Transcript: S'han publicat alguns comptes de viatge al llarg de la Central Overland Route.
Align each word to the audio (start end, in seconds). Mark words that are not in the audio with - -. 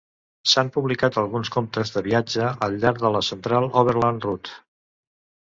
S'han 0.51 0.69
publicat 0.77 1.19
alguns 1.21 1.51
comptes 1.55 1.91
de 1.97 2.03
viatge 2.07 2.47
al 2.69 2.79
llarg 2.85 3.03
de 3.05 3.13
la 3.17 3.23
Central 3.29 3.71
Overland 3.83 4.27
Route. 4.31 4.59